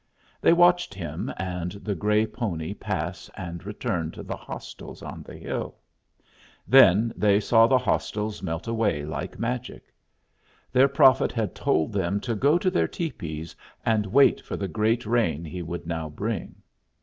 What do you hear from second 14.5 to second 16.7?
the great rain he would now bring.